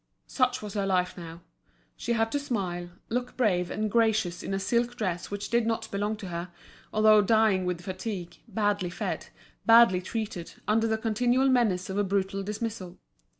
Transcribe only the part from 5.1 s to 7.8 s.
which did not belong to her, although dying